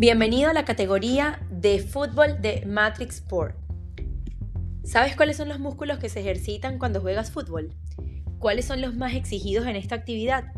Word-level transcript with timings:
Bienvenido 0.00 0.48
a 0.48 0.54
la 0.54 0.64
categoría 0.64 1.46
de 1.50 1.78
fútbol 1.78 2.40
de 2.40 2.64
Matrix 2.64 3.16
Sport. 3.16 3.54
¿Sabes 4.82 5.14
cuáles 5.14 5.36
son 5.36 5.50
los 5.50 5.58
músculos 5.58 5.98
que 5.98 6.08
se 6.08 6.20
ejercitan 6.20 6.78
cuando 6.78 7.02
juegas 7.02 7.30
fútbol? 7.30 7.74
¿Cuáles 8.38 8.64
son 8.64 8.80
los 8.80 8.96
más 8.96 9.12
exigidos 9.14 9.66
en 9.66 9.76
esta 9.76 9.96
actividad? 9.96 10.54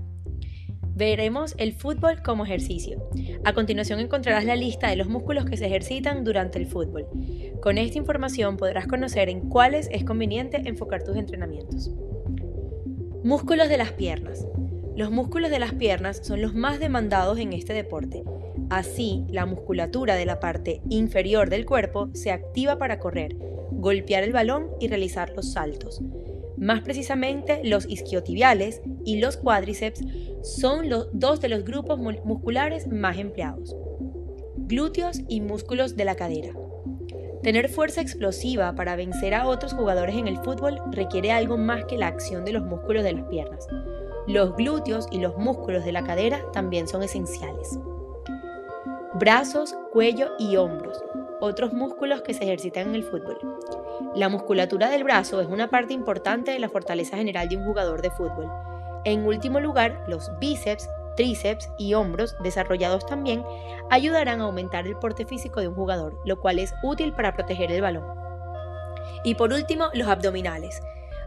Veremos 0.95 1.57
el 1.59 1.73
fútbol 1.73 2.23
como 2.23 2.45
ejercicio. 2.45 3.03
A 3.45 3.53
continuación 3.53 3.99
encontrarás 3.99 4.45
la 4.45 4.55
lista 4.55 4.89
de 4.89 4.95
los 4.95 5.09
músculos 5.09 5.45
que 5.45 5.57
se 5.57 5.67
ejercitan 5.67 6.23
durante 6.23 6.61
el 6.61 6.69
fútbol. 6.69 7.09
Con 7.61 7.79
esta 7.79 7.99
información 7.99 8.57
podrás 8.57 8.87
conocer 8.87 9.29
en 9.29 9.49
cuáles 9.49 9.89
es 9.91 10.05
conveniente 10.05 10.63
enfocar 10.69 11.03
tus 11.03 11.17
entrenamientos. 11.17 11.91
Músculos 13.25 13.69
de 13.69 13.79
las 13.79 13.91
piernas. 13.91 14.47
Los 14.95 15.11
músculos 15.11 15.51
de 15.51 15.59
las 15.59 15.75
piernas 15.75 16.21
son 16.23 16.41
los 16.43 16.55
más 16.55 16.79
demandados 16.79 17.41
en 17.41 17.53
este 17.53 17.73
deporte. 17.73 18.23
Así, 18.73 19.27
la 19.29 19.45
musculatura 19.45 20.15
de 20.15 20.25
la 20.25 20.41
parte 20.41 20.81
inferior 20.89 21.51
del 21.51 21.67
cuerpo 21.67 22.09
se 22.15 22.31
activa 22.31 22.79
para 22.79 22.99
correr, 22.99 23.37
golpear 23.71 24.23
el 24.23 24.33
balón 24.33 24.71
y 24.81 24.89
realizar 24.89 25.31
los 25.37 25.53
saltos. 25.53 26.01
Más 26.57 26.81
precisamente, 26.81 27.61
los 27.65 27.87
isquiotibiales 27.87 28.81
y 29.05 29.21
los 29.21 29.37
cuádriceps 29.37 30.03
son 30.43 30.89
los 30.89 31.09
dos 31.13 31.43
de 31.43 31.51
los 31.51 31.65
grupos 31.65 31.99
musculares 31.99 32.87
más 32.87 33.19
empleados. 33.19 33.77
Glúteos 34.57 35.21
y 35.29 35.43
músculos 35.43 35.95
de 35.95 36.07
la 36.07 36.15
cadera. 36.15 36.55
Tener 37.43 37.69
fuerza 37.69 38.01
explosiva 38.01 38.75
para 38.75 38.97
vencer 38.97 39.35
a 39.35 39.49
otros 39.49 39.75
jugadores 39.75 40.17
en 40.17 40.29
el 40.29 40.39
fútbol 40.39 40.81
requiere 40.93 41.31
algo 41.31 41.59
más 41.59 41.85
que 41.85 41.99
la 41.99 42.07
acción 42.07 42.47
de 42.47 42.53
los 42.53 42.65
músculos 42.65 43.05
de 43.05 43.13
las 43.13 43.25
piernas. 43.29 43.67
Los 44.27 44.57
glúteos 44.57 45.09
y 45.11 45.19
los 45.19 45.37
músculos 45.37 45.85
de 45.85 45.93
la 45.93 46.05
cadera 46.05 46.41
también 46.55 46.89
son 46.89 47.03
esenciales 47.03 47.79
brazos, 49.15 49.75
cuello 49.93 50.31
y 50.39 50.57
hombros, 50.57 51.03
otros 51.41 51.73
músculos 51.73 52.23
que 52.23 52.33
se 52.33 52.45
ejercitan 52.45 52.89
en 52.89 52.95
el 52.95 53.05
fútbol. 53.05 53.39
La 54.15 54.29
musculatura 54.29 54.89
del 54.89 55.05
brazo 55.05 55.41
es 55.41 55.49
una 55.49 55.69
parte 55.69 55.93
importante 55.93 56.53
de 56.53 56.59
la 56.59 56.71
fortaleza 56.71 57.17
general 57.17 57.49
de 57.49 57.57
un 57.57 57.65
jugador 57.65 58.01
de 58.01 58.11
fútbol. 58.11 58.51
En 59.05 59.27
último 59.27 59.61
lugar, 59.61 60.03
los 60.09 60.31
bíceps, 60.39 60.89
tríceps 61.17 61.71
y 61.79 61.93
hombros, 61.95 62.37
desarrollados 62.43 63.05
también, 63.05 63.45
ayudarán 63.91 64.41
a 64.41 64.45
aumentar 64.45 64.87
el 64.87 64.97
porte 64.97 65.27
físico 65.27 65.61
de 65.61 65.69
un 65.69 65.75
jugador, 65.75 66.19
lo 66.25 66.41
cual 66.41 66.59
es 66.59 66.73
útil 66.83 67.13
para 67.13 67.35
proteger 67.35 67.71
el 67.71 67.83
balón. 67.83 68.07
Y 69.25 69.35
por 69.35 69.53
último, 69.53 69.89
los 69.93 70.09
abdominales. 70.09 70.81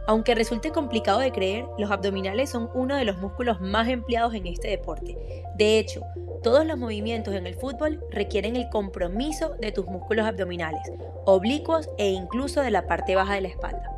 Aunque 0.08 0.36
resulte 0.36 0.72
complicado 0.72 1.20
de 1.20 1.32
creer, 1.32 1.66
los 1.78 1.90
abdominales 1.90 2.52
son 2.52 2.70
uno 2.76 2.96
de 2.96 3.06
los 3.06 3.18
músculos 3.18 3.60
más 3.60 3.88
empleados 3.88 4.36
en 4.36 4.46
este 4.46 4.68
deporte. 4.68 5.18
De 5.56 5.80
hecho, 5.80 6.02
todos 6.44 6.66
los 6.66 6.78
movimientos 6.78 7.34
en 7.34 7.48
el 7.48 7.56
fútbol 7.56 8.04
requieren 8.12 8.56
el 8.56 8.70
compromiso 8.70 9.56
de 9.60 9.72
tus 9.72 9.88
músculos 9.88 10.28
abdominales, 10.28 10.82
oblicuos 11.26 11.90
e 11.98 12.10
incluso 12.10 12.62
de 12.62 12.70
la 12.70 12.86
parte 12.86 13.16
baja 13.16 13.34
de 13.34 13.42
la 13.42 13.48
espalda. 13.48 13.92